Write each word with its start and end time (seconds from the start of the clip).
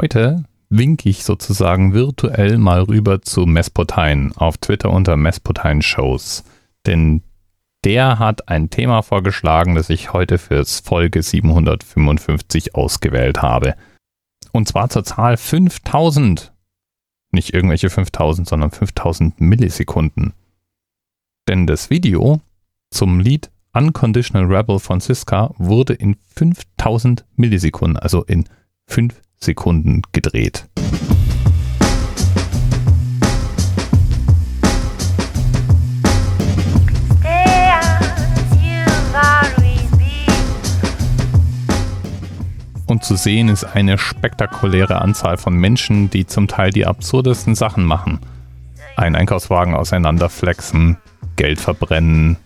heute 0.00 0.44
winke 0.70 1.08
ich 1.08 1.24
sozusagen 1.24 1.92
virtuell 1.92 2.58
mal 2.58 2.82
rüber 2.82 3.22
zu 3.22 3.42
Mespotein 3.42 4.32
auf 4.36 4.56
Twitter 4.56 4.90
unter 4.90 5.16
Mespotein 5.16 5.82
Shows. 5.82 6.44
Denn 6.86 7.22
der 7.84 8.18
hat 8.18 8.48
ein 8.48 8.70
Thema 8.70 9.02
vorgeschlagen, 9.02 9.74
das 9.74 9.90
ich 9.90 10.12
heute 10.12 10.38
fürs 10.38 10.80
Folge 10.80 11.22
755 11.22 12.74
ausgewählt 12.74 13.42
habe. 13.42 13.74
Und 14.52 14.68
zwar 14.68 14.88
zur 14.88 15.04
Zahl 15.04 15.36
5000. 15.36 16.52
Nicht 17.32 17.52
irgendwelche 17.52 17.90
5000, 17.90 18.48
sondern 18.48 18.70
5000 18.70 19.40
Millisekunden. 19.40 20.32
Denn 21.48 21.66
das 21.66 21.90
Video 21.90 22.40
zum 22.90 23.20
Lied 23.20 23.50
Unconditional 23.72 24.46
Rebel 24.52 24.78
von 24.78 25.00
Siska 25.00 25.54
wurde 25.58 25.92
in 25.94 26.16
5000 26.34 27.24
Millisekunden, 27.36 27.96
also 27.96 28.24
in 28.24 28.48
5 28.86 29.20
Sekunden 29.42 30.02
gedreht. 30.12 30.66
Und 42.86 43.04
zu 43.04 43.16
sehen 43.16 43.48
ist 43.48 43.64
eine 43.64 43.96
spektakuläre 43.98 45.00
Anzahl 45.00 45.38
von 45.38 45.54
Menschen, 45.54 46.10
die 46.10 46.26
zum 46.26 46.48
Teil 46.48 46.70
die 46.70 46.84
absurdesten 46.84 47.54
Sachen 47.54 47.84
machen. 47.84 48.18
Einen 48.96 49.14
Einkaufswagen 49.14 49.74
auseinanderflexen, 49.74 50.98
Geld 51.36 51.60
verbrennen, 51.60 52.36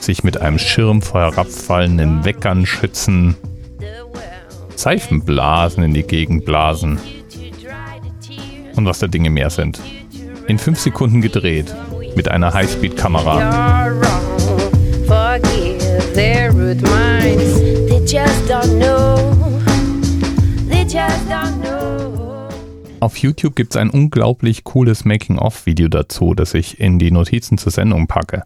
sich 0.00 0.24
mit 0.24 0.40
einem 0.40 0.58
Schirm 0.58 1.02
vor 1.02 1.20
herabfallenden 1.20 2.24
Weckern 2.24 2.64
schützen, 2.64 3.36
Seifenblasen 4.82 5.84
in 5.84 5.94
die 5.94 6.02
Gegend 6.02 6.44
blasen 6.44 6.98
und 8.74 8.84
was 8.84 8.98
da 8.98 9.06
Dinge 9.06 9.30
mehr 9.30 9.48
sind. 9.48 9.80
In 10.48 10.58
fünf 10.58 10.80
Sekunden 10.80 11.20
gedreht 11.20 11.72
mit 12.16 12.26
einer 12.26 12.52
Highspeed-Kamera. 12.52 13.92
Auf 22.98 23.16
YouTube 23.18 23.54
gibt 23.54 23.74
es 23.74 23.76
ein 23.76 23.88
unglaublich 23.88 24.64
cooles 24.64 25.04
Making-of-Video 25.04 25.86
dazu, 25.86 26.34
das 26.34 26.54
ich 26.54 26.80
in 26.80 26.98
die 26.98 27.12
Notizen 27.12 27.56
zur 27.56 27.70
Sendung 27.70 28.08
packe. 28.08 28.42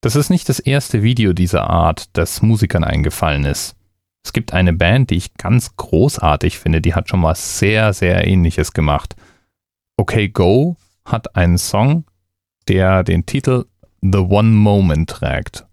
Das 0.00 0.16
ist 0.16 0.30
nicht 0.30 0.48
das 0.48 0.58
erste 0.58 1.04
Video 1.04 1.32
dieser 1.32 1.70
Art, 1.70 2.08
das 2.14 2.42
Musikern 2.42 2.82
eingefallen 2.82 3.44
ist. 3.44 3.76
Es 4.24 4.32
gibt 4.32 4.52
eine 4.52 4.72
Band, 4.72 5.10
die 5.10 5.16
ich 5.16 5.34
ganz 5.34 5.76
großartig 5.76 6.58
finde, 6.58 6.80
die 6.80 6.94
hat 6.94 7.08
schon 7.08 7.20
mal 7.20 7.34
sehr, 7.34 7.92
sehr 7.92 8.26
ähnliches 8.26 8.72
gemacht. 8.72 9.14
Okay 9.96 10.28
Go 10.28 10.76
hat 11.04 11.36
einen 11.36 11.58
Song, 11.58 12.04
der 12.66 13.04
den 13.04 13.26
Titel 13.26 13.66
The 14.00 14.18
One 14.18 14.50
Moment 14.50 15.10
trägt 15.10 15.66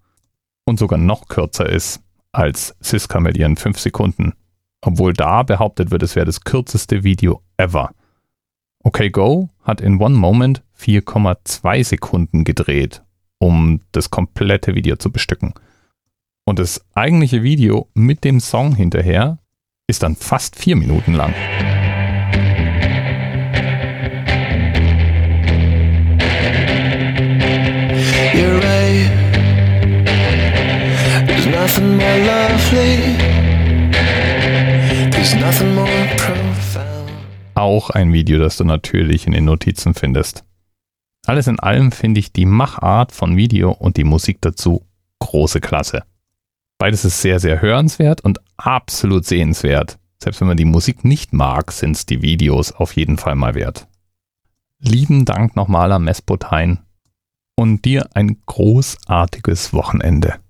und 0.64 0.78
sogar 0.78 0.98
noch 0.98 1.28
kürzer 1.28 1.68
ist 1.68 2.02
als 2.32 2.74
Siska 2.80 3.20
mit 3.20 3.36
ihren 3.36 3.56
5 3.56 3.78
Sekunden. 3.78 4.34
Obwohl 4.80 5.12
da 5.12 5.42
behauptet 5.42 5.90
wird, 5.90 6.02
es 6.02 6.16
wäre 6.16 6.26
das 6.26 6.42
kürzeste 6.42 7.04
Video 7.04 7.42
ever. 7.56 7.90
Okay 8.82 9.10
Go 9.10 9.48
hat 9.62 9.80
in 9.80 10.00
One 10.00 10.16
Moment 10.16 10.62
4,2 10.78 11.84
Sekunden 11.84 12.44
gedreht, 12.44 13.02
um 13.38 13.80
das 13.92 14.10
komplette 14.10 14.74
Video 14.74 14.96
zu 14.96 15.12
bestücken. 15.12 15.54
Und 16.44 16.58
das 16.58 16.84
eigentliche 16.94 17.44
Video 17.44 17.88
mit 17.94 18.24
dem 18.24 18.40
Song 18.40 18.74
hinterher 18.74 19.38
ist 19.86 20.02
dann 20.02 20.16
fast 20.16 20.56
vier 20.56 20.74
Minuten 20.74 21.14
lang. 21.14 21.32
Auch 37.54 37.90
ein 37.90 38.12
Video, 38.12 38.40
das 38.40 38.56
du 38.56 38.64
natürlich 38.64 39.26
in 39.28 39.32
den 39.32 39.44
Notizen 39.44 39.94
findest. 39.94 40.44
Alles 41.24 41.46
in 41.46 41.60
allem 41.60 41.92
finde 41.92 42.18
ich 42.18 42.32
die 42.32 42.46
Machart 42.46 43.12
von 43.12 43.36
Video 43.36 43.70
und 43.70 43.96
die 43.96 44.04
Musik 44.04 44.38
dazu 44.40 44.84
große 45.20 45.60
Klasse. 45.60 46.02
Beides 46.82 47.04
ist 47.04 47.20
sehr, 47.20 47.38
sehr 47.38 47.62
hörenswert 47.62 48.22
und 48.22 48.40
absolut 48.56 49.24
sehenswert. 49.24 50.00
Selbst 50.20 50.40
wenn 50.40 50.48
man 50.48 50.56
die 50.56 50.64
Musik 50.64 51.04
nicht 51.04 51.32
mag, 51.32 51.70
sind 51.70 51.94
es 51.94 52.06
die 52.06 52.22
Videos 52.22 52.72
auf 52.72 52.96
jeden 52.96 53.18
Fall 53.18 53.36
mal 53.36 53.54
wert. 53.54 53.86
Lieben 54.80 55.24
Dank 55.24 55.54
nochmal 55.54 55.92
am 55.92 56.02
Mespotein 56.02 56.80
und 57.54 57.84
dir 57.84 58.08
ein 58.14 58.36
großartiges 58.46 59.72
Wochenende. 59.72 60.40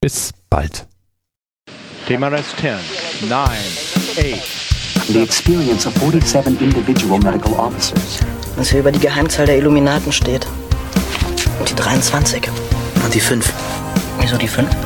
Bis 0.00 0.32
bald. 0.50 0.88
TMRS 2.08 2.56
10, 2.56 3.28
9, 3.28 3.48
8. 3.48 5.06
The 5.06 5.22
experience 5.22 5.86
of 5.86 5.94
47 6.00 6.60
individual 6.60 7.20
medical 7.20 7.52
officers. 7.52 8.18
Was 8.56 8.70
hier 8.70 8.80
über 8.80 8.90
die 8.90 8.98
Geheimzahl 8.98 9.46
der 9.46 9.58
Illuminaten 9.58 10.10
steht. 10.10 10.48
Und 11.60 11.70
die 11.70 11.76
23. 11.76 12.42
Und 13.04 13.14
die 13.14 13.20
5. 13.20 13.52
Wieso 14.18 14.36
die 14.36 14.48
5? 14.48 14.85